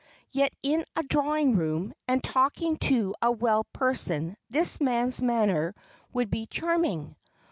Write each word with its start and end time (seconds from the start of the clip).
Yet 0.31 0.51
in 0.63 0.83
a 0.95 1.03
drawing 1.03 1.55
room, 1.55 1.93
and 2.07 2.23
talking 2.23 2.77
to 2.77 3.13
a 3.21 3.31
well 3.31 3.65
person, 3.65 4.35
this 4.49 4.81
man's 4.81 5.21
manner 5.21 5.75
would 6.11 6.31
be 6.31 6.47
charming. 6.47 7.15